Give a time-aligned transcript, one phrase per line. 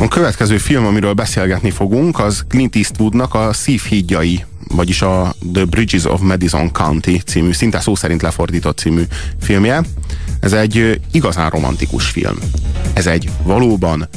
[0.00, 6.04] A következő film, amiről beszélgetni fogunk, az Clint Eastwoodnak a Szívhídjai, vagyis a The Bridges
[6.04, 9.02] of Madison County című, szinte szó szerint lefordított című
[9.40, 9.82] filmje.
[10.40, 12.38] Ez egy igazán romantikus film.
[12.92, 14.08] Ez egy valóban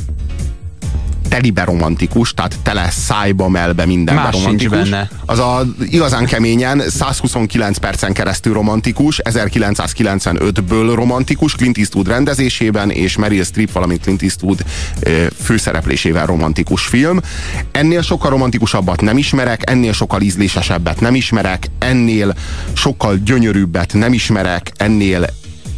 [1.31, 4.77] telibe romantikus, tehát tele szájba, melbe, mindenbe Más romantikus.
[4.77, 5.09] benne.
[5.25, 13.43] Az a igazán keményen 129 percen keresztül romantikus, 1995-ből romantikus, Clint Eastwood rendezésében, és Meryl
[13.43, 14.65] Streep, valamint Clint Eastwood
[15.43, 17.19] főszereplésével romantikus film.
[17.71, 22.35] Ennél sokkal romantikusabbat nem ismerek, ennél sokkal ízlésesebbet nem ismerek, ennél
[22.73, 25.25] sokkal gyönyörűbbet nem ismerek, ennél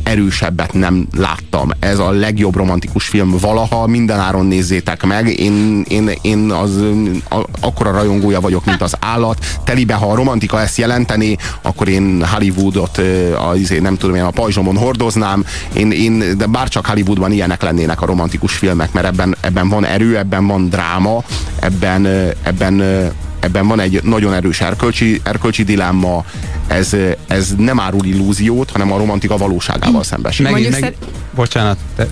[0.03, 1.70] erősebbet nem láttam.
[1.80, 5.39] Ez a legjobb romantikus film valaha, mindenáron nézzétek meg.
[5.39, 6.81] Én, én, én az
[7.30, 9.45] a, akkora rajongója vagyok, mint az állat.
[9.63, 12.97] Telibe, ha a romantika ezt jelenteni, akkor én Hollywoodot
[13.49, 15.45] a, izé, nem tudom, én a pajzsomon hordoznám.
[15.73, 20.17] Én, én, de bárcsak Hollywoodban ilyenek lennének a romantikus filmek, mert ebben, ebben van erő,
[20.17, 21.23] ebben van dráma,
[21.59, 22.05] ebben,
[22.44, 22.81] ebben
[23.43, 26.25] ebben van egy nagyon erős erkölcsi, erkölcsi dilemma,
[26.67, 26.95] ez,
[27.27, 30.49] ez nem árul illúziót, hanem a romantika valóságával szembesül.
[30.49, 31.09] Megint, Mondjuk meg...
[31.36, 31.77] Bocsánat.
[31.95, 32.08] Te...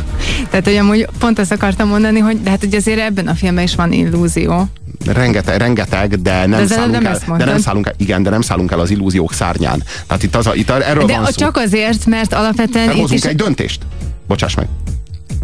[0.50, 3.64] Tehát, hogy amúgy pont azt akartam mondani, hogy de hát ugye azért ebben a filmben
[3.64, 4.68] is van illúzió.
[5.06, 8.30] Rengeteg, rengeteg de nem, De szállunk nem el, ezt de nem szállunk el, igen, de
[8.30, 9.82] nem szállunk el az illúziók szárnyán.
[10.06, 11.32] Tehát itt, az a, itt erről De van a- szó.
[11.32, 13.80] csak azért, mert alapvetően itt Meghozunk is, egy döntést.
[14.26, 14.66] Bocsáss meg.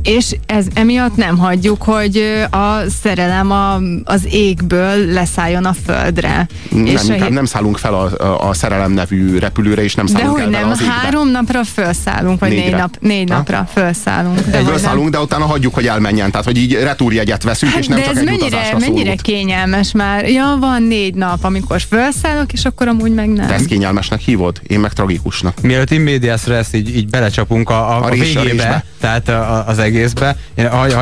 [0.03, 6.47] És ez emiatt nem hagyjuk, hogy a szerelem a, az égből leszálljon a földre.
[6.71, 10.13] Nem, és a, nem szállunk fel a, a, a szerelem nevű repülőre, és nem de
[10.13, 10.93] szállunk hogy el vele nem, az égbe.
[10.93, 12.65] három napra felszállunk, vagy Négyre.
[12.65, 13.37] négy, nap, négy Ha?
[13.37, 14.35] napra felszállunk.
[14.37, 14.79] De Egyből hogy nem.
[14.91, 16.31] szállunk, de utána hagyjuk, hogy elmenjen.
[16.31, 19.93] Tehát, hogy így retúrjegyet veszünk, és nem Hát de csak ez egy mennyire, mennyire kényelmes
[19.93, 20.29] már.
[20.29, 23.47] Ja, van négy nap, amikor felszállok, és akkor amúgy meg nem.
[23.47, 24.61] Te ezt kényelmesnek hívod?
[24.67, 25.61] Én meg tragikusnak.
[25.61, 28.85] Mielőtt immedias ezt így, így belecsapunk a, a, A a rés- a végébe, résbe.
[29.01, 30.93] tehát a, a, az egészbe, én hagy,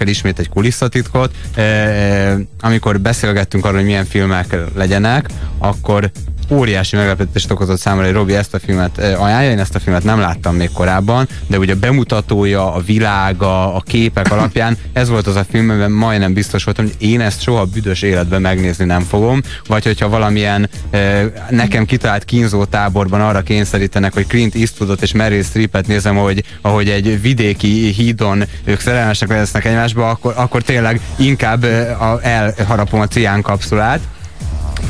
[0.00, 1.34] el ismét egy kulisszatitkot.
[1.54, 6.10] E, e, amikor beszélgettünk arról, hogy milyen filmek legyenek, akkor
[6.50, 10.04] óriási meglepetést okozott számomra, hogy Robi ezt a filmet eh, ajánlja, én ezt a filmet
[10.04, 15.26] nem láttam még korábban, de ugye a bemutatója, a világa, a képek alapján ez volt
[15.26, 19.02] az a film, amiben majdnem biztos voltam, hogy én ezt soha büdös életben megnézni nem
[19.02, 25.12] fogom, vagy hogyha valamilyen eh, nekem kitalált kínzó táborban arra kényszerítenek, hogy Clint Eastwoodot és
[25.12, 31.00] Meryl Streepet nézem, hogy, ahogy egy vidéki hídon ők szerelmesek lesznek egymásba, akkor, akkor tényleg
[31.16, 34.00] inkább eh, elharapom a cián kapszulát,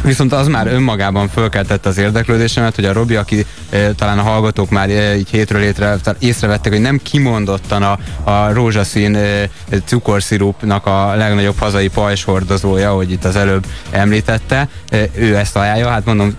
[0.05, 4.71] Viszont az már önmagában fölkeltette az érdeklődésemet, hogy a Robi, aki e, talán a hallgatók
[4.71, 7.99] már e, így hétről hétre észrevettek, hogy nem kimondottan a,
[8.31, 9.51] a rózsaszín e,
[9.85, 16.05] cukorszirupnak a legnagyobb hazai pajzshordozója, hogy itt az előbb említette, e, ő ezt ajánlja, hát
[16.05, 16.37] mondom,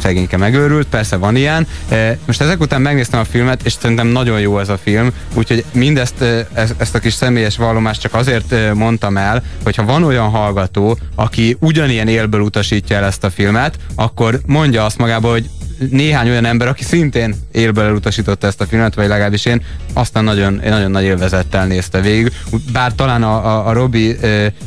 [0.00, 1.66] szegényke megőrült, persze van ilyen.
[2.26, 6.24] Most ezek után megnéztem a filmet, és szerintem nagyon jó ez a film, úgyhogy mindezt,
[6.78, 12.08] ezt, a kis személyes vallomást csak azért mondtam el, hogyha van olyan hallgató, aki ugyanilyen
[12.08, 15.50] élből utasítja el ezt a filmet, akkor mondja azt magába, hogy
[15.90, 19.62] néhány olyan ember, aki szintén élből elutasította ezt a filmet, vagy legalábbis én,
[19.92, 22.32] aztán nagyon, nagyon nagy élvezettel nézte végig.
[22.72, 24.16] Bár talán a, a, a Robi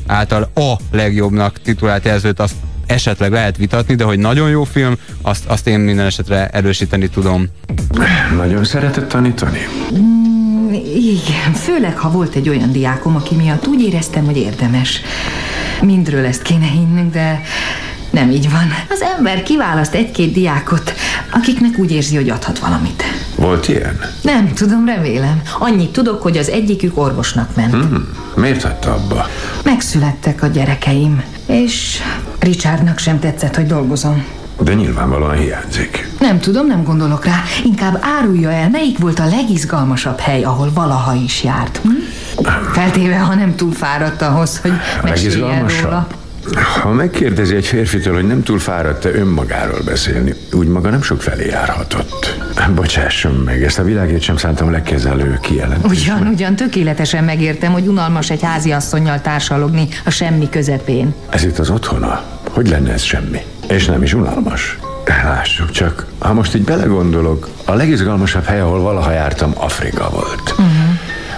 [0.08, 5.46] által a legjobbnak titulált jelzőt azt esetleg lehet vitatni, de hogy nagyon jó film, azt,
[5.46, 7.48] azt én minden esetre erősíteni tudom.
[8.36, 9.60] Nagyon szeretett tanítani?
[10.96, 15.02] Igen, főleg ha volt egy olyan diákom, aki miatt úgy éreztem, hogy érdemes.
[15.82, 17.42] Mindről ezt kéne hinnünk, de
[18.14, 18.74] nem így van.
[18.90, 20.94] Az ember kiválaszt egy-két diákot,
[21.32, 23.04] akiknek úgy érzi, hogy adhat valamit.
[23.36, 24.00] Volt ilyen?
[24.22, 25.42] Nem tudom, remélem.
[25.60, 27.72] Annyit tudok, hogy az egyikük orvosnak ment.
[27.72, 28.08] Hmm.
[28.36, 29.28] Miért hagyta abba?
[29.64, 32.02] Megszülettek a gyerekeim, és
[32.40, 34.26] Richardnak sem tetszett, hogy dolgozom.
[34.60, 36.10] De nyilvánvalóan hiányzik.
[36.20, 37.44] Nem tudom, nem gondolok rá.
[37.64, 41.80] Inkább árulja el, melyik volt a legizgalmasabb hely, ahol valaha is járt.
[41.84, 41.90] Hm?
[42.74, 44.74] Feltéve, ha nem túl fáradt ahhoz, hogy
[45.04, 46.08] meséljen róla.
[46.82, 51.46] Ha megkérdezi egy férfitől, hogy nem túl fáradt-e önmagáról beszélni, úgy maga nem sok felé
[51.46, 52.40] járhatott.
[52.76, 56.14] Bocsásson meg, ezt a világért sem szántam legkezelő kijelentésre.
[56.14, 61.14] Ugyan, ugyan, tökéletesen megértem, hogy unalmas egy háziasszonynal társalogni a semmi közepén.
[61.30, 62.24] Ez itt az otthona.
[62.50, 63.42] Hogy lenne ez semmi?
[63.68, 64.78] És nem is unalmas.
[65.06, 70.52] Lássuk csak, ha most így belegondolok, a legizgalmasabb hely, ahol valaha jártam, Afrika volt.
[70.52, 70.83] Uh-huh.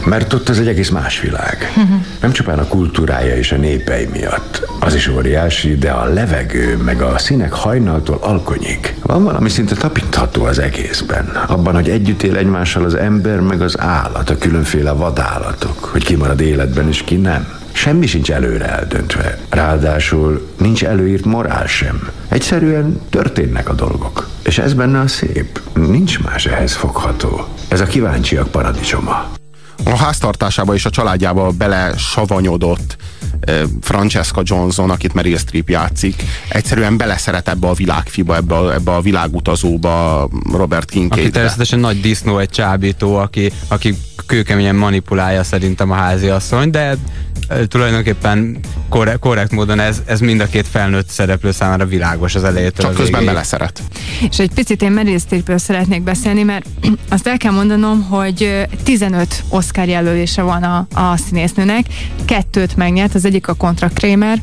[0.06, 1.74] Mert ott az egy egész más világ.
[2.22, 4.68] Nem csupán a kultúrája és a népei miatt.
[4.80, 8.96] Az is óriási, de a levegő, meg a színek hajnaltól alkonyig.
[9.02, 11.26] Van valami szinte tapintható az egészben.
[11.48, 15.84] Abban, hogy együtt él egymással az ember, meg az állat, a különféle vadállatok.
[15.84, 17.48] Hogy ki marad életben, és ki nem.
[17.72, 19.38] Semmi sincs előre eldöntve.
[19.50, 22.10] Ráadásul nincs előírt morál sem.
[22.28, 24.28] Egyszerűen történnek a dolgok.
[24.44, 25.62] És ez benne a szép.
[25.74, 27.46] Nincs más ehhez fogható.
[27.68, 29.32] Ez a kíváncsiak paradicsoma.
[29.84, 32.98] A háztartásába és a családjába bele savanyodott
[33.82, 39.02] Francesca Johnson, akit Meryl Streep játszik, egyszerűen beleszeret ebbe a világfiba, ebbe a, ebbe a
[39.02, 41.24] világutazóba Robert Kincaid.
[41.24, 43.96] Aki természetesen nagy disznó, egy csábító, aki, aki
[44.26, 46.98] kőkeményen manipulálja szerintem a háziasszony, de
[47.68, 48.60] tulajdonképpen
[48.90, 52.86] korrekt, korrekt módon ez, ez mind a két felnőtt szereplő számára világos az elejétől.
[52.86, 53.82] Csak közben beleszeret.
[54.30, 56.66] És egy picit én Meryl Streepről szeretnék beszélni, mert
[57.10, 61.86] azt el kell mondanom, hogy 15 Oscar jelölése van a, a színésznőnek,
[62.26, 64.42] kettőt megnyert, az egyik a Contra Kramer,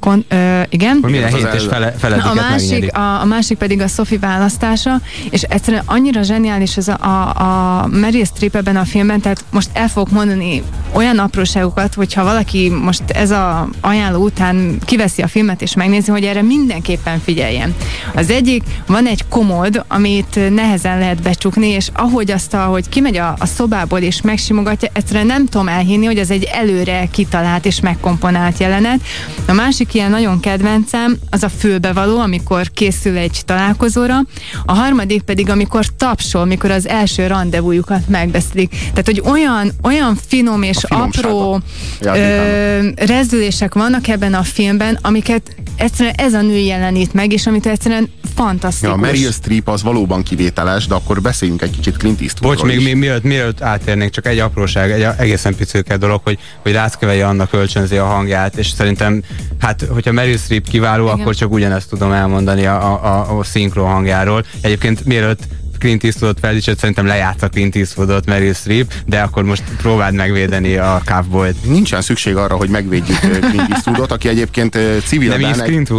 [0.00, 0.98] kon, ö, igen.
[1.02, 1.64] Hogy minden hét és
[1.98, 5.00] fele, a másik, a, a másik pedig a Sophie választása,
[5.30, 7.40] és egyszerűen annyira zseniális ez a, a,
[7.80, 10.62] a Meryl Streep ebben a filmben, tehát most el fogok mondani
[10.92, 16.24] olyan apróságokat, hogyha valaki most ez a ajánló után kiveszi a filmet és megnézi, hogy
[16.24, 17.74] erre mindenképpen figyeljen.
[18.14, 23.34] Az egyik, van egy komod, amit nehezen lehet becsukni, és ahogy azt, ahogy kimegy a,
[23.38, 28.19] a szobából és megsimogatja, egyszerűen nem tudom elhinni, hogy ez egy előre kitalált és megkomponált
[28.58, 29.00] jelenet.
[29.46, 34.18] A másik ilyen nagyon kedvencem, az a fülbevaló, amikor készül egy találkozóra,
[34.64, 38.70] a harmadik pedig, amikor tapsol, mikor az első rendezvújukat megbeszélik.
[38.70, 41.60] Tehát, hogy olyan, olyan finom és apró
[42.00, 47.66] ö, rezdülések vannak ebben a filmben, amiket egyszerűen ez a nő jelenít meg, és amit
[47.66, 48.08] egyszerűen
[48.44, 48.88] fantasztikus.
[48.88, 52.84] Ja, Meryl Streep az valóban kivételes, de akkor beszéljünk egy kicsit Clint Eastwoodról Bocs, még
[52.84, 57.50] mi, mielőtt, mielőtt átérnék, csak egy apróság, egy egészen picőke dolog, hogy, hogy Ráckevelje annak
[57.50, 59.22] kölcsönzi a hangját, és szerintem,
[59.58, 61.20] hát, hogyha Meryl Streep kiváló, Igen.
[61.20, 64.44] akkor csak ugyanezt tudom elmondani a, a, a, a szinkron hangjáról.
[64.60, 65.42] Egyébként mielőtt
[65.78, 71.02] Clint Eastwoodot feldicsőt, szerintem lejátsza Clint Eastwoodot Meryl Streep, de akkor most próbáld megvédeni a
[71.04, 71.64] Cowboyt.
[71.64, 75.40] Nincsen szükség arra, hogy megvédjük Clint Eastwoodot, aki egyébként civilben...
[75.40, 75.90] Nem is Clint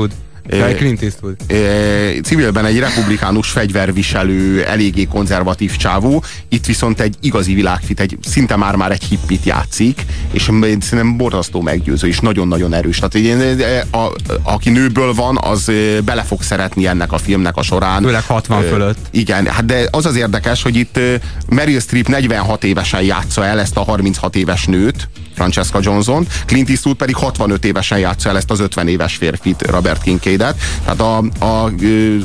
[0.49, 0.75] Eastwood?
[0.75, 1.35] Clint Eastwood.
[2.23, 8.91] Civilben egy republikánus fegyverviselő, eléggé konzervatív csávó, itt viszont egy igazi világfit, egy szinte már-már
[8.91, 12.99] egy hippit játszik, és szerintem borzasztó meggyőző, és nagyon-nagyon erős.
[12.99, 14.11] Tehát a, a,
[14.43, 15.71] aki nőből van, az
[16.05, 18.03] bele fog szeretni ennek a filmnek a során.
[18.03, 18.97] Főleg 60 fölött.
[19.11, 20.99] Igen, hát de az az érdekes, hogy itt
[21.49, 25.09] Meryl Streep 46 évesen játsza el ezt a 36 éves nőt,
[25.41, 30.01] Francesca Johnson, Clint Eastwood pedig 65 évesen játsza el ezt az 50 éves férfit, Robert
[30.01, 30.57] Kincaidet.
[30.83, 31.71] Tehát a, a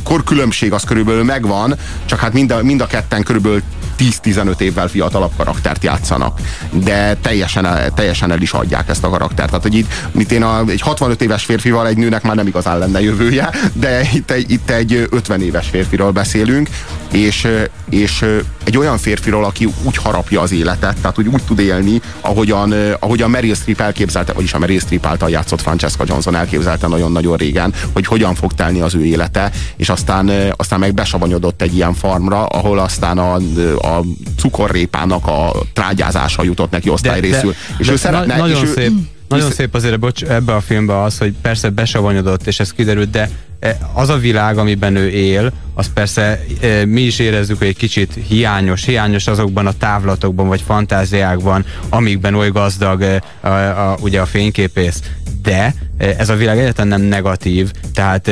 [0.03, 1.75] korkülönbség az körülbelül megvan,
[2.05, 3.63] csak hát mind a, mind a ketten körülbelül
[3.99, 6.41] 10-15 évvel fiatalabb karaktert játszanak.
[6.71, 9.49] De teljesen, teljesen el is adják ezt a karaktert.
[9.49, 12.79] Tehát, hogy itt, itt én a, egy 65 éves férfival egy nőnek már nem igazán
[12.79, 16.69] lenne jövője, de itt egy, itt egy 50 éves férfiról beszélünk,
[17.13, 17.49] és,
[17.91, 18.25] és
[18.65, 23.31] egy olyan férfiról, aki úgy harapja az életet, tehát úgy, úgy tud élni, ahogyan, ahogyan
[23.31, 28.07] Meryl Streep elképzelte, vagyis a Meryl Streep által játszott Francesca Johnson elképzelte nagyon-nagyon régen, hogy
[28.07, 32.79] hogyan fog telni az ő élete, és aztán, aztán meg besavanyodott egy ilyen farmra, ahol
[32.79, 33.37] aztán a,
[33.87, 34.05] a
[34.37, 37.51] cukorrépának a trágyázása jutott neki osztályrészül.
[37.51, 38.91] De, de, és de ő szeretne, na, nagyon és szép.
[38.91, 43.11] Ő, nagyon szép azért bocs, ebbe a filmbe az, hogy persze besavanyodott, és ez kiderült,
[43.11, 43.31] de
[43.61, 47.77] e, az a világ, amiben ő él, az persze e, mi is érezzük, hogy egy
[47.77, 53.97] kicsit hiányos, hiányos azokban a távlatokban, vagy fantáziákban, amikben oly gazdag e, a, a, a,
[54.01, 55.01] ugye a fényképész.
[55.43, 58.31] De ez a világ egyáltalán nem negatív, tehát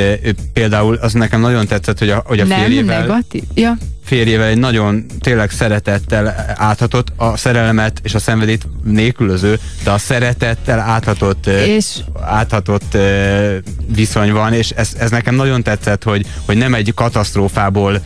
[0.53, 2.97] például az nekem nagyon tetszett, hogy a, hogy a nem férjével...
[2.97, 3.43] Nem negatív?
[3.53, 9.97] Ja férjével egy nagyon tényleg szeretettel áthatott, a szerelmet és a szenvedét nélkülöző, de a
[9.97, 11.85] szeretettel áthatott, és...
[12.21, 12.97] áthatott
[13.95, 18.01] viszony van, és ez, ez nekem nagyon tetszett, hogy, hogy nem egy katasztrófából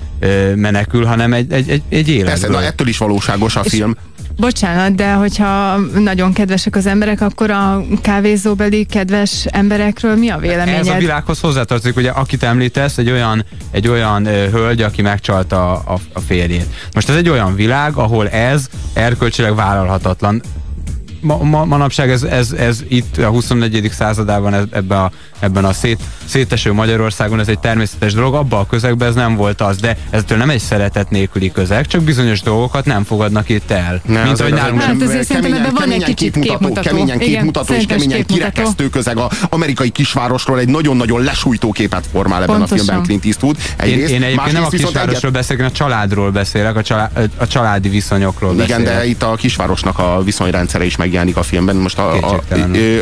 [0.55, 2.31] menekül, hanem egy, egy, egy, egy életből.
[2.31, 3.95] Persze, na ettől is valóságos a és film.
[4.39, 10.79] Bocsánat, de hogyha nagyon kedvesek az emberek, akkor a kávézóbeli kedves emberekről mi a véleményed?
[10.79, 15.93] Ez a világhoz hozzátartozik, ugye akit említesz, egy olyan, egy olyan hölgy, aki megcsalta a,
[15.93, 16.65] a, a férjét.
[16.93, 20.41] Most ez egy olyan világ, ahol ez erkölcsileg vállalhatatlan
[21.21, 23.89] ma, ma, manapság ez, ez, ez itt a 24.
[23.91, 28.67] századában ez, ebben a, ebben a szét, széteső Magyarországon ez egy természetes dolog, abban a
[28.67, 32.85] közegben ez nem volt az, de eztől nem egy szeretet nélküli közeg, csak bizonyos dolgokat
[32.85, 34.01] nem fogadnak itt el.
[34.05, 36.81] Ne, Mint ahogy nálunk hát azért szerintem ebben van egy kicsit képmutató.
[36.81, 39.17] Keményen képmutató és keményen kirekesztő közeg.
[39.17, 42.77] A amerikai kisvárosról egy nagyon-nagyon lesújtó képet formál ebben Pontosan.
[42.77, 43.57] a filmben Clint Eastwood.
[43.77, 45.31] Egyrészt, én, én egyébként nem a kisvárosról egyet...
[45.31, 48.93] beszélek, a családról beszélek, a, család, a családi viszonyokról Igen, beszélek.
[48.93, 51.75] de itt a kisvárosnak a viszonyrendszere is megjelenik a filmben.
[51.75, 52.41] Most a, a,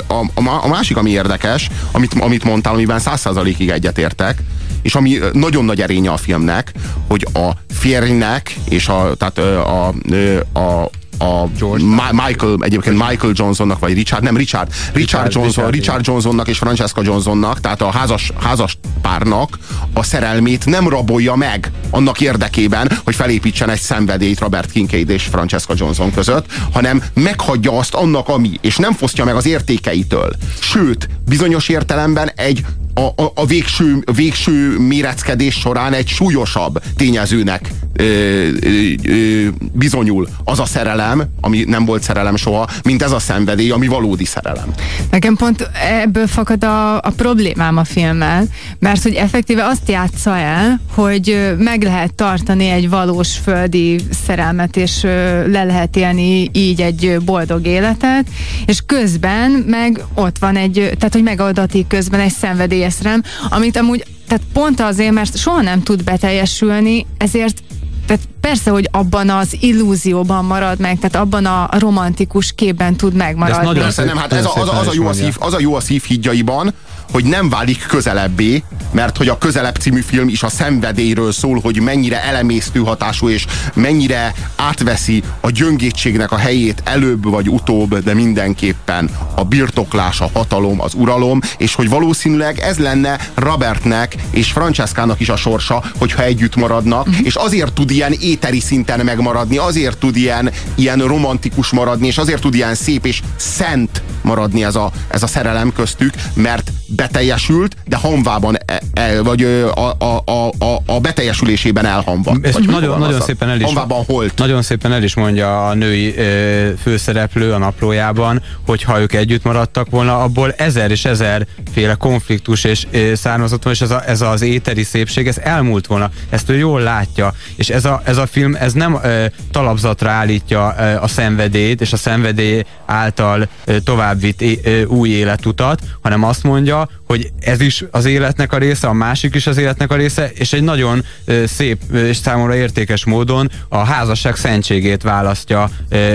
[0.07, 4.41] a, a, a másik, ami érdekes, amit, amit mondtál, amiben száz százalékig egyetértek,
[4.81, 6.71] és ami nagyon nagy erénye a filmnek,
[7.07, 11.45] hogy a férjnek és a, tehát a, a, a a
[11.77, 16.47] Ma- Michael, egyébként Michael Johnsonnak, vagy Richard, nem Richard, Richard, Richard Johnson, Richard, Richard Johnsonnak
[16.47, 19.57] és Francesca Johnsonnak, tehát a házas, házas párnak
[19.93, 25.73] a szerelmét nem rabolja meg annak érdekében, hogy felépítsen egy szenvedélyt Robert Kincaid és Francesca
[25.77, 30.35] Johnson között, hanem meghagyja azt annak, ami, és nem fosztja meg az értékeitől.
[30.59, 32.65] Sőt, bizonyos értelemben egy
[32.97, 40.59] a, a, a végső, végső méreckedés során egy súlyosabb tényezőnek ö, ö, ö, bizonyul az
[40.59, 44.73] a szerelem, ami nem volt szerelem soha, mint ez a szenvedély, ami valódi szerelem.
[45.11, 45.69] Nekem pont
[46.01, 48.45] ebből fakad a, a problémám a filmmel,
[48.79, 55.01] mert hogy effektíve azt játsza el, hogy meg lehet tartani egy valós földi szerelmet, és
[55.47, 58.25] le lehet élni így egy boldog életet,
[58.65, 64.03] és közben meg ott van egy, tehát hogy megadatik közben egy szenvedélyes szerelem, amit amúgy
[64.27, 67.63] tehát pont azért, mert soha nem tud beteljesülni, ezért
[68.05, 73.65] tehát persze, hogy abban az illúzióban marad meg, tehát abban a romantikus képben tud megmaradni.
[73.65, 75.75] nagyon persze, nem, hát ez a, az, az, a jó a szív, az a jó
[75.75, 76.73] a szív hídjaiban,
[77.11, 81.79] hogy nem válik közelebbé, mert hogy a Közelebb című film is a szenvedélyről szól, hogy
[81.79, 89.09] mennyire elemésztő hatású, és mennyire átveszi a gyöngétségnek a helyét előbb vagy utóbb, de mindenképpen
[89.35, 95.29] a birtoklás, a hatalom, az uralom, és hogy valószínűleg ez lenne Robertnek és Francescának is
[95.29, 97.23] a sorsa, hogyha együtt maradnak, mm-hmm.
[97.23, 102.41] és azért tud ilyen éteri szinten megmaradni, azért tud ilyen, ilyen romantikus maradni, és azért
[102.41, 107.95] tud ilyen szép és szent maradni ez a, ez a szerelem köztük, mert beteljesült, de
[107.95, 109.43] hamvában, el, e, vagy
[109.75, 110.23] a, a,
[110.59, 112.35] a, a beteljesülésében elhamva.
[112.41, 114.37] Ezt nagyon, nagyon szépen el is, hamvában holt.
[114.37, 119.43] Nagyon szépen el is mondja a női ö, főszereplő a naplójában, hogy ha ők együtt
[119.43, 124.03] maradtak volna, abból ezer és ezer féle konfliktus és ö, származott volna, és ez, a,
[124.07, 126.09] ez az éteri szépség, ez elmúlt volna.
[126.29, 127.33] Ezt ő jól látja.
[127.55, 131.93] És ez a, ez a film, ez nem ö, talapzatra állítja ö, a szenvedélyt, és
[131.93, 133.79] a szenvedély által ö,
[134.17, 139.35] továbbvitt új életutat, hanem azt mondja, hogy ez is az életnek a része, a másik
[139.35, 141.03] is az életnek a része, és egy nagyon
[141.45, 145.69] szép és számomra értékes módon a házasság szentségét választja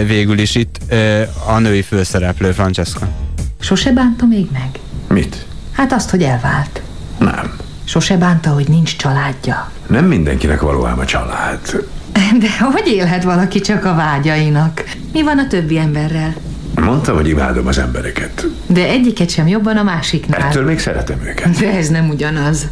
[0.07, 0.79] végül is itt
[1.47, 3.09] a női főszereplő Francesca.
[3.61, 4.79] Sose bánta még meg?
[5.09, 5.47] Mit?
[5.73, 6.83] Hát azt, hogy elvált.
[7.19, 7.57] Nem.
[7.85, 9.71] Sose bánta, hogy nincs családja.
[9.87, 11.61] Nem mindenkinek való ám a család.
[12.41, 14.85] De hogy élhet valaki csak a vágyainak?
[15.13, 16.35] Mi van a többi emberrel?
[16.75, 18.47] Mondta, hogy imádom az embereket.
[18.67, 20.41] De egyiket sem jobban a másiknál.
[20.41, 21.59] Ettől még szeretem őket.
[21.59, 22.69] De ez nem ugyanaz.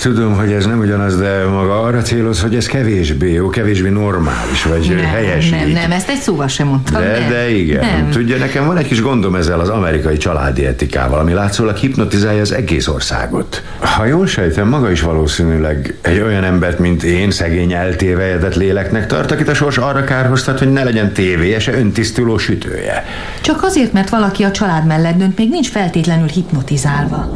[0.00, 4.62] Tudom, hogy ez nem ugyanaz, de maga arra céloz, hogy ez kevésbé jó, kevésbé normális,
[4.62, 5.50] vagy nem, helyes.
[5.50, 7.02] Nem, nem, ezt egy szóval sem mondtam.
[7.02, 7.28] De, nem.
[7.28, 7.80] de igen.
[7.80, 8.10] Nem.
[8.10, 12.52] Tudja, nekem van egy kis gondom ezzel az amerikai családi etikával, ami látszólag hipnotizálja az
[12.52, 13.62] egész országot.
[13.78, 19.30] Ha jól sejtem, maga is valószínűleg egy olyan embert, mint én, szegény eltévejedett léleknek tart,
[19.30, 23.04] akit a sors arra kárhoztat, hogy ne legyen tévéje, öntisztuló sütője.
[23.40, 27.32] Csak azért, mert valaki a család mellett dönt, még nincs feltétlenül hipnotizálva.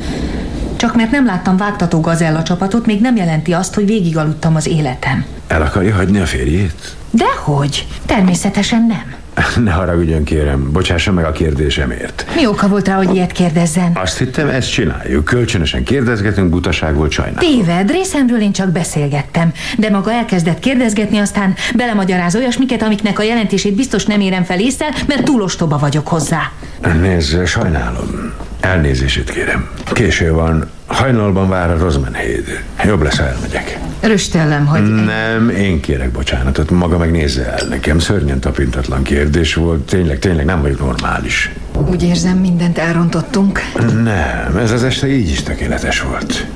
[0.78, 5.25] Csak mert nem láttam vágtató gazella csapatot, még nem jelenti azt, hogy végigaludtam az életem.
[5.47, 6.97] El akarja hagyni a férjét?
[7.11, 7.87] Dehogy.
[8.06, 9.14] Természetesen nem.
[9.64, 12.26] Ne haragudjon, kérem, bocsássa meg a kérdésemért.
[12.35, 13.90] Mi oka volt rá, hogy ilyet kérdezzen?
[13.95, 15.25] Azt hittem, ezt csináljuk.
[15.25, 17.50] Kölcsönösen kérdezgetünk, butaság volt sajnálom.
[17.50, 19.52] Téved, részemről én csak beszélgettem.
[19.78, 24.87] De maga elkezdett kérdezgetni, aztán belemagyaráz olyasmiket, amiknek a jelentését biztos nem érem fel észre,
[25.07, 26.52] mert túl ostoba vagyok hozzá.
[27.00, 28.33] Nézd, sajnálom.
[28.61, 29.68] Elnézését kérem.
[29.92, 32.62] Késő van, hajnalban vár a Rosemanhéd.
[32.85, 33.78] Jobb lesz, ha elmegyek.
[34.00, 34.83] Röstellem, hogy...
[34.83, 37.66] Nem, én kérek bocsánatot, maga meg nézze el.
[37.68, 41.52] Nekem szörnyen tapintatlan kérdés volt, tényleg, tényleg nem vagyok normális.
[41.90, 43.61] Úgy érzem, mindent elrontottunk.
[44.02, 46.47] Nem, ez az este így is tökéletes volt.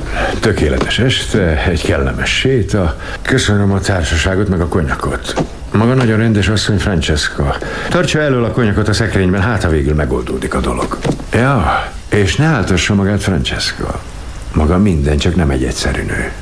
[0.40, 2.96] Tökéletes este, egy kellemes séta.
[3.22, 5.42] Köszönöm a társaságot, meg a konyakot.
[5.72, 7.56] Maga nagyon rendes asszony Francesca.
[7.88, 10.98] Tartsa elől a konyakot a szekrényben, hát ha végül megoldódik a dolog.
[11.32, 14.00] Ja, és ne áltassa magát Francesca.
[14.54, 16.32] Maga minden, csak nem egy egyszerű nő.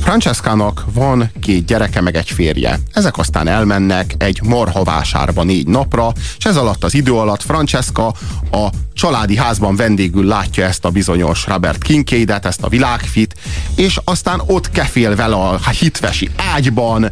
[0.00, 2.78] Francescának van két gyereke, meg egy férje.
[2.92, 8.14] Ezek aztán elmennek egy marhavásárba négy napra, és ez alatt az idő alatt Francesca
[8.50, 13.34] a családi házban vendégül látja ezt a bizonyos Robert Kincaidet, ezt a világfit,
[13.76, 17.10] és aztán ott kefél vele a hitvesi ágyban,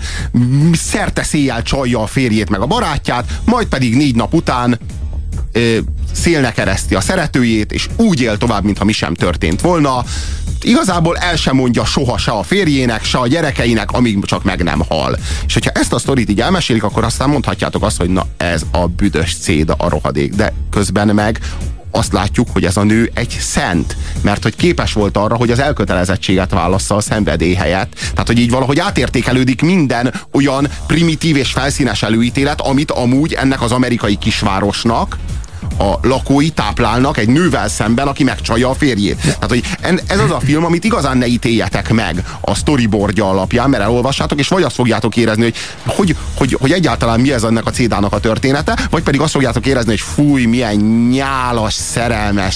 [0.73, 4.79] szerte széjjel csalja a férjét meg a barátját, majd pedig négy nap után
[6.13, 10.05] szélnek ereszti a szeretőjét, és úgy él tovább, mintha mi sem történt volna.
[10.63, 14.83] Igazából el sem mondja soha se a férjének, se a gyerekeinek, amíg csak meg nem
[14.89, 15.19] hal.
[15.47, 18.87] És hogyha ezt a sztorit így elmesélik, akkor aztán mondhatjátok azt, hogy na ez a
[18.87, 20.35] büdös céda a rohadék.
[20.35, 21.39] De közben meg
[21.91, 25.59] azt látjuk, hogy ez a nő egy szent, mert hogy képes volt arra, hogy az
[25.59, 27.95] elkötelezettséget válassza a szenvedély helyett.
[27.95, 33.73] Tehát, hogy így valahogy átértékelődik minden olyan primitív és felszínes előítélet, amit amúgy ennek az
[33.73, 35.19] amerikai kisvárosnak,
[35.81, 39.17] a lakói táplálnak egy nővel szemben, aki megcsalja a férjét.
[39.21, 39.63] Tehát, hogy
[40.07, 44.49] ez az a film, amit igazán ne ítéljetek meg a storyboardja alapján, mert elolvassátok, és
[44.49, 45.55] vagy azt fogjátok érezni, hogy
[46.01, 49.67] hogy, hogy, hogy egyáltalán mi ez ennek a cédának a története, vagy pedig azt fogjátok
[49.67, 50.77] érezni, hogy fúj, milyen
[51.11, 52.55] nyálas, szerelmes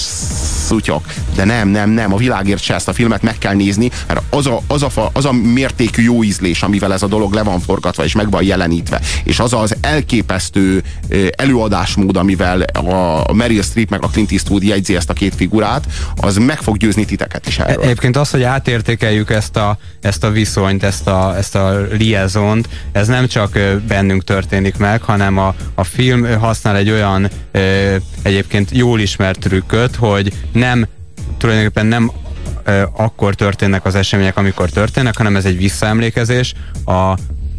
[0.67, 1.05] szutyok.
[1.35, 4.47] De nem, nem, nem, a világért se ezt a filmet meg kell nézni, mert az
[4.47, 8.03] a, az a, az a mértékű jó ízlés, amivel ez a dolog le van forgatva
[8.03, 10.83] és meg van jelenítve, és az az elképesztő
[11.35, 15.85] előadásmód, amivel a a Meryl Streep meg a Clint Eastwood jegyzi ezt a két figurát,
[16.15, 17.83] az meg fog győzni titeket is erről.
[17.83, 23.07] Egyébként az, hogy átértékeljük ezt a, ezt a viszonyt, ezt a, ezt a liaisont, ez
[23.07, 27.29] nem csak bennünk történik meg, hanem a, a film használ egy olyan
[28.21, 30.87] egyébként jól ismert trükköt, hogy nem
[31.37, 32.11] tulajdonképpen nem
[32.91, 36.53] akkor történnek az események, amikor történnek, hanem ez egy visszaemlékezés
[36.85, 37.17] a,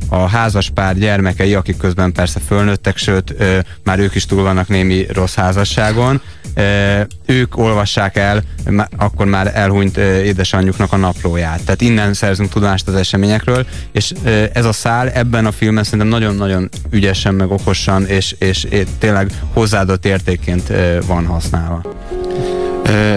[0.09, 4.69] a házas pár gyermekei, akik közben persze fölnőttek, sőt, ö, már ők is túl vannak
[4.69, 6.21] némi rossz házasságon,
[6.55, 8.43] ö, ők olvassák el
[8.97, 11.65] akkor már elhunyt édesanyjuknak a naplóját.
[11.65, 16.09] Tehát innen szerzünk tudást az eseményekről, és ö, ez a szál ebben a filmben szerintem
[16.09, 21.95] nagyon-nagyon ügyesen, meg okosan, és, és, és tényleg hozzáadott értékként ö, van használva.
[22.85, 23.17] Ö,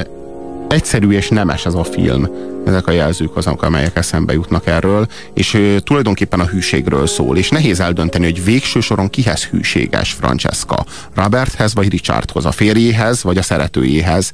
[0.69, 2.27] egyszerű és nemes ez a film.
[2.65, 7.49] Ezek a jelzők azok, amelyek eszembe jutnak erről, és ő, tulajdonképpen a hűségről szól, és
[7.49, 10.85] nehéz eldönteni, hogy végső soron kihez hűséges Francesca,
[11.15, 14.31] Roberthez vagy Richardhoz, a férjéhez vagy a szeretőjéhez,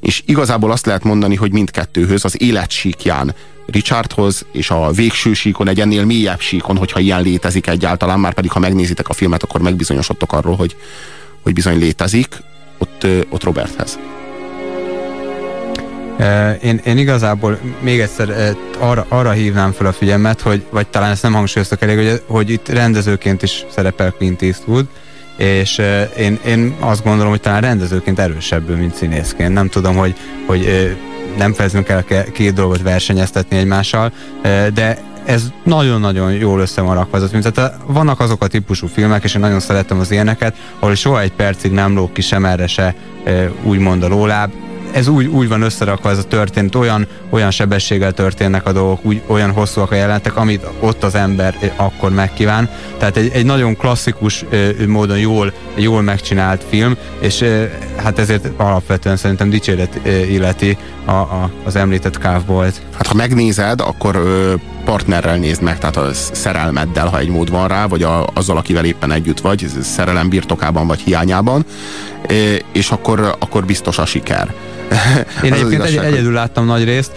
[0.00, 3.34] és igazából azt lehet mondani, hogy mindkettőhöz az életsíkján
[3.66, 8.50] Richardhoz, és a végső síkon, egy ennél mélyebb síkon, hogyha ilyen létezik egyáltalán, már pedig
[8.50, 10.76] ha megnézitek a filmet, akkor megbizonyosodtok arról, hogy,
[11.42, 12.36] hogy bizony létezik,
[12.78, 13.98] ott, ott Roberthez.
[16.62, 21.22] Én, én igazából még egyszer arra, arra hívnám fel a figyelmet, hogy, vagy talán ezt
[21.22, 24.86] nem hangsúlyoztak elég, hogy, hogy itt rendezőként is szerepel Clint Eastwood,
[25.36, 25.80] és
[26.18, 29.52] én, én azt gondolom, hogy talán rendezőként erősebb, mint színészként.
[29.52, 30.14] Nem tudom, hogy,
[30.46, 30.96] hogy
[31.38, 34.12] nem felezünk el két dolgot versenyeztetni egymással,
[34.74, 39.34] de ez nagyon-nagyon jól össze van rakva az Tehát vannak azok a típusú filmek, és
[39.34, 42.94] én nagyon szeretem az ilyeneket, ahol soha egy percig nem lók ki sem erre se
[43.62, 44.52] úgymond a lóláb,
[44.94, 49.22] ez úgy, úgy van összerakva ez a történet, olyan, olyan sebességgel történnek a dolgok, úgy,
[49.26, 52.68] olyan hosszúak a jelentek, amit ott az ember akkor megkíván.
[52.98, 54.44] Tehát egy, egy nagyon klasszikus
[54.86, 57.44] módon jól, jól megcsinált film, és
[57.96, 62.80] hát ezért alapvetően szerintem dicséret illeti a, a, az említett Cowboy-t.
[62.92, 64.22] Hát ha megnézed, akkor
[64.84, 68.84] partnerrel nézd meg, tehát a szerelmeddel, ha egy mód van rá, vagy a, azzal, akivel
[68.84, 71.64] éppen együtt vagy, szerelem birtokában vagy hiányában,
[72.72, 74.54] és akkor, akkor biztos a siker.
[75.42, 77.12] Én egyébként egy, egyedül láttam nagy részt,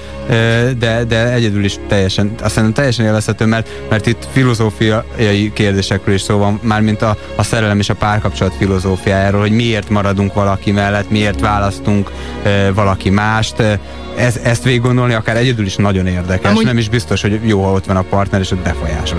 [0.80, 6.22] de, de egyedül is teljesen, azt hiszem teljesen élvezhető, mert, mert itt filozófiai kérdésekről is
[6.22, 11.10] szó van, mármint a, a szerelem és a párkapcsolat filozófiájáról, hogy miért maradunk valaki mellett,
[11.10, 12.12] miért választunk
[12.74, 13.56] valaki mást,
[14.18, 16.66] ez, ezt végig gondolni akár egyedül is nagyon érdekes, Amúgy...
[16.66, 19.18] nem is biztos, hogy jó, ha ott van a partner, és ott befolyásol.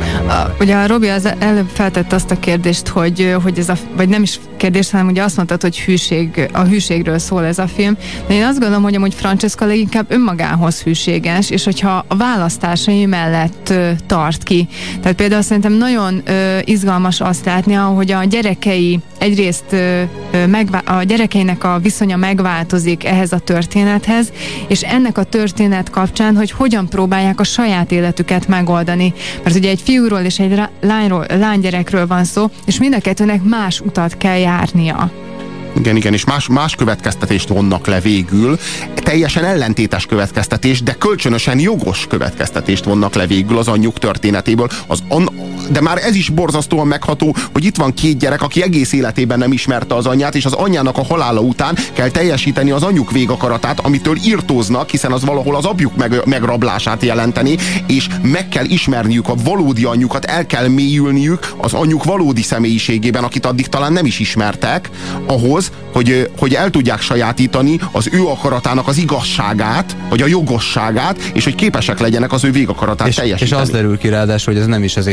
[0.61, 4.23] Ugye a Robi az előbb feltette azt a kérdést, hogy, hogy ez a, vagy nem
[4.23, 8.35] is kérdés, hanem ugye azt mondtad, hogy hűség, a hűségről szól ez a film, de
[8.35, 13.91] én azt gondolom, hogy amúgy Francesca leginkább önmagához hűséges, és hogyha a választásai mellett ö,
[14.07, 14.69] tart ki.
[15.01, 20.03] Tehát például szerintem nagyon ö, izgalmas azt látni, hogy a gyerekei egyrészt ö,
[20.47, 24.33] megvá- a gyerekeinek a viszonya megváltozik ehhez a történethez,
[24.69, 29.13] és ennek a történet kapcsán, hogy hogyan próbálják a saját életüket megoldani.
[29.43, 33.81] Mert ugye egy fiúról és egy lányról, lánygyerekről van szó, és mind a kettőnek más
[33.81, 35.28] utat kell járnia.
[35.79, 38.59] Igen, igen, és más, más következtetést vonnak le végül.
[38.95, 44.69] Teljesen ellentétes következtetés, de kölcsönösen jogos következtetést vonnak le végül az anyjuk történetéből.
[44.87, 45.03] Az
[45.71, 49.53] de már ez is borzasztóan megható, hogy itt van két gyerek, aki egész életében nem
[49.53, 54.17] ismerte az anyját, és az anyjának a halála után kell teljesíteni az anyjuk végakaratát, amitől
[54.25, 59.85] írtóznak, hiszen az valahol az apjuk meg, megrablását jelenteni, és meg kell ismerniük a valódi
[59.85, 64.91] anyjukat, el kell mélyülniük az anyjuk valódi személyiségében, akit addig talán nem is ismertek,
[65.27, 71.45] ahhoz, hogy, hogy el tudják sajátítani az ő akaratának az igazságát, vagy a jogosságát, és
[71.45, 73.61] hogy képesek legyenek az ő végakaratát és, teljesíteni.
[73.61, 75.07] És az derül ki ráadásul, hogy ez nem is az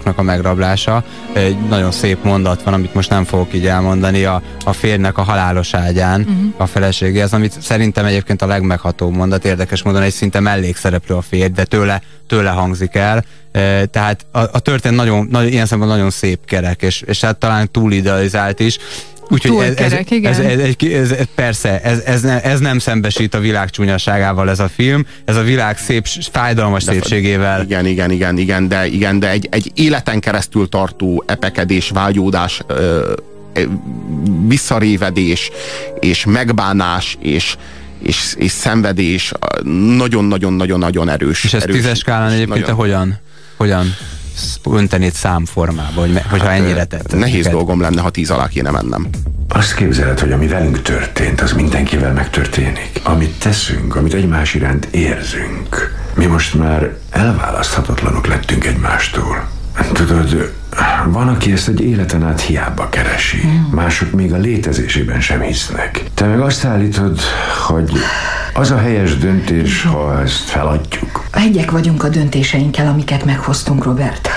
[0.00, 1.04] édesapjuknak a megrablása.
[1.32, 5.22] Egy nagyon szép mondat van, amit most nem fogok így elmondani, a, a férnek a
[5.22, 6.54] halálos ágyán uh-huh.
[6.56, 11.52] a feleségéhez, amit szerintem egyébként a legmeghatóbb mondat, érdekes módon egy szinte mellékszereplő a férj,
[11.52, 13.24] de tőle, tőle hangzik el.
[13.52, 17.38] E, tehát a, a történet nagyon, nagyon, ilyen szemben nagyon szép kerek, és, és hát
[17.38, 18.78] talán túl idealizált is,
[19.30, 23.38] Úgyhogy ez, ez, ez, ez, ez, ez, persze, ez, ez, ne, ez nem szembesít a
[23.38, 27.62] világ csúnyaságával ez a film, ez a világ szép, fájdalmas szépségével.
[27.62, 33.12] Igen, igen, igen, igen, de, igen, de egy, egy életen keresztül tartó epekedés, vágyódás, ö,
[34.46, 35.50] visszarévedés,
[36.00, 37.56] és megbánás, és,
[38.02, 39.32] és, és szenvedés
[39.96, 41.44] nagyon-nagyon-nagyon-nagyon erős.
[41.44, 43.18] És ez erős, tízes skálán egyébként te hogyan,
[43.56, 43.94] hogyan
[44.70, 47.16] öntenéd számformába, hogy, hogyha Hát, ennyire tett?
[47.16, 47.52] Nehéz neked?
[47.52, 49.08] dolgom lenne, ha tíz alá kéne mennem.
[49.48, 53.00] Azt képzeled, hogy ami velünk történt, az mindenkivel megtörténik.
[53.02, 55.98] Amit teszünk, amit egymás iránt érzünk.
[56.14, 59.48] Mi most már elválaszthatatlanok lettünk egymástól.
[59.92, 60.52] Tudod,
[61.06, 63.40] van, aki ezt egy életen át hiába keresi.
[63.70, 66.04] Mások még a létezésében sem hisznek.
[66.14, 67.20] Te meg azt állítod,
[67.66, 67.92] hogy
[68.54, 71.24] az a helyes döntés, ha ezt feladjuk.
[71.32, 74.28] Egyek vagyunk a döntéseinkkel, amiket meghoztunk, Robert.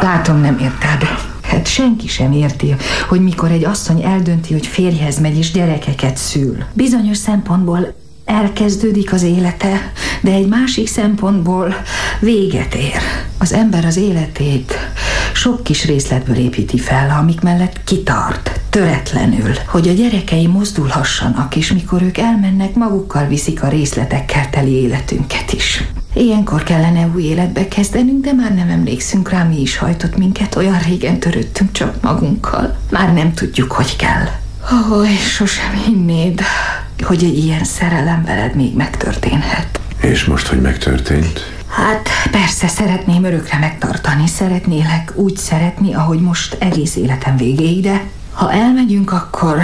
[0.00, 1.08] Látom, nem érted.
[1.42, 2.74] Hát senki sem érti,
[3.08, 6.56] hogy mikor egy asszony eldönti, hogy férjhez megy és gyerekeket szül.
[6.72, 11.74] Bizonyos szempontból elkezdődik az élete, de egy másik szempontból
[12.20, 13.00] véget ér.
[13.38, 14.74] Az ember az életét
[15.34, 22.02] sok kis részletből építi fel, amik mellett kitart, töretlenül, hogy a gyerekei mozdulhassanak, és mikor
[22.02, 25.84] ők elmennek, magukkal viszik a részletekkel teli életünket is.
[26.14, 30.78] Ilyenkor kellene új életbe kezdenünk, de már nem emlékszünk rá, mi is hajtott minket, olyan
[30.78, 32.76] régen törődtünk csak magunkkal.
[32.90, 34.26] Már nem tudjuk, hogy kell.
[34.90, 36.40] Ó, és sosem hinnéd,
[37.02, 39.80] hogy egy ilyen szerelem veled még megtörténhet.
[40.02, 46.96] És most, hogy megtörtént, Hát persze szeretném örökre megtartani, szeretnélek úgy szeretni, ahogy most egész
[46.96, 49.58] életem végéig, de ha elmegyünk, akkor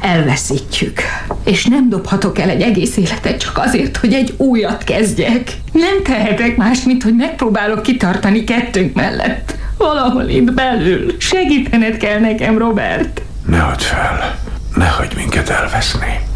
[0.00, 1.00] elveszítjük.
[1.44, 5.56] És nem dobhatok el egy egész életet csak azért, hogy egy újat kezdjek.
[5.72, 9.56] Nem tehetek más, mint hogy megpróbálok kitartani kettőnk mellett.
[9.78, 11.16] Valahol itt belül.
[11.18, 13.22] Segítened kell nekem, Robert.
[13.46, 14.38] ne add fel,
[14.74, 16.33] ne hagyd minket elveszni.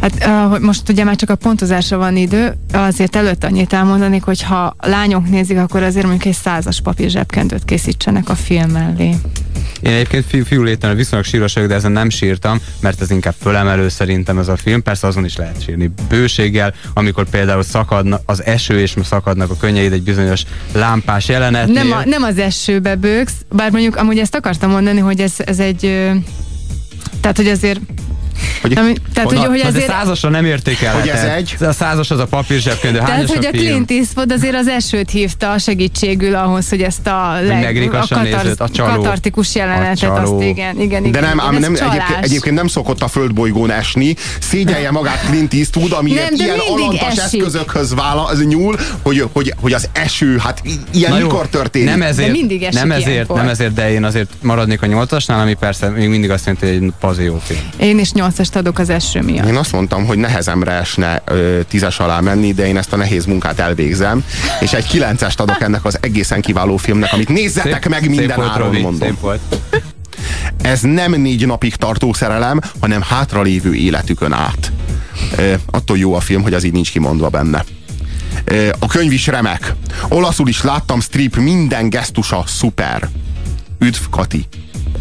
[0.00, 4.22] Hát uh, hogy most ugye már csak a pontozásra van idő, azért előtt annyit elmondanék,
[4.22, 9.14] hogy ha lányok nézik, akkor azért mondjuk egy százas papír zsebkendőt készítsenek a film mellé.
[9.80, 13.88] Én egyébként fiú, fiú léten viszonylag síros de ezen nem sírtam, mert ez inkább fölemelő
[13.88, 14.82] szerintem ez a film.
[14.82, 19.92] Persze azon is lehet sírni bőséggel, amikor például szakadna az eső, és szakadnak a könnyeid
[19.92, 21.82] egy bizonyos lámpás jelenetnél.
[21.82, 25.58] Nem, a, nem az esőbe bőgsz, bár mondjuk amúgy ezt akartam mondani, hogy ez, ez
[25.58, 25.80] egy...
[27.20, 27.80] Tehát, hogy azért...
[28.60, 29.86] Hogy- Ami, tehát, hogy, hogy azért...
[29.86, 31.00] százasra nem értékelheted.
[31.10, 31.56] Hogy ez egy?
[31.60, 33.64] A százas az a papír zsebkönyv, de Tehát, hogy a a film?
[33.64, 38.68] Clint Eastwood azért az esőt hívta segítségül ahhoz, hogy ezt a, leg, a, nézőt, a
[38.68, 38.94] csaló.
[38.94, 40.36] katartikus jelenetet, A csaló.
[40.38, 41.12] azt igen, igen, igen.
[41.12, 44.14] De nem, igen, ám ez nem egyébként, egyébként nem szokott a földbolygón esni.
[44.40, 47.40] Szégyelje magát Clint Eastwood, amiért Nem, de ilyen mindig alantas esik.
[47.40, 51.88] eszközökhöz vála, az nyúl, hogy, hogy, hogy az eső, hát ilyen Na jó, mikor történik?
[51.88, 53.36] Nem ezért, De mindig esik nem ezért, ilyenkor.
[53.36, 56.74] nem ezért, de én azért maradnék a nyolcasnál, ami persze még mindig azt jelenti, hogy
[56.74, 57.60] egy pazi jó film.
[57.76, 58.12] Én is
[58.50, 59.46] nyolcast adok az eső miatt.
[59.46, 63.24] Én azt mondtam, hogy nehezemre esne ö, tízes alá menni, de én ezt a nehéz
[63.24, 64.24] munkát elvégzem,
[64.60, 68.48] és egy kilencest adok ennek az egészen kiváló filmnek, amit nézzetek meg minden szép volt,
[68.48, 69.08] áron, Robi, mondom.
[69.08, 69.40] Szép volt.
[70.62, 74.72] Ez nem négy napig tartó szerelem, hanem hátralévő életükön át.
[75.36, 77.64] E, attól jó a film, hogy az így nincs kimondva benne.
[78.44, 79.74] E, a könyv is remek.
[80.08, 83.08] Olaszul is láttam, strip minden gesztusa szuper.
[83.78, 84.46] Üdv Kati.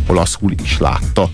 [0.07, 1.29] Olaszul is látta.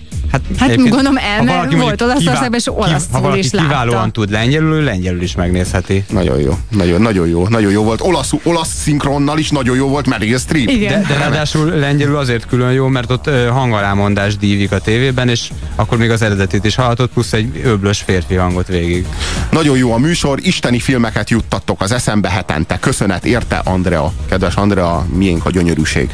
[0.58, 3.68] Hát egyébként, gondolom ha el, mert valaki volt Olaszországban, és olaszul Ha valaki is látta.
[3.68, 6.04] kiválóan tud lengyelül, lengyelül is megnézheti.
[6.10, 8.00] Nagyon jó, nagyon, nagyon jó, nagyon jó volt.
[8.00, 10.68] Olasz, olasz szinkronnal is nagyon jó volt Meryl Streep.
[10.68, 11.02] Igen.
[11.02, 15.98] De, de ráadásul lengyelül azért külön jó, mert ott hangalámondás dívik a tévében, és akkor
[15.98, 19.06] még az eredetit is hallhatod, plusz egy öblös férfi hangot végig.
[19.50, 22.78] Nagyon jó a műsor, isteni filmeket juttattok az eszembe hetente.
[22.78, 24.12] Köszönet érte, Andrea.
[24.28, 26.10] Kedves Andrea, miénk a gyönyörűség.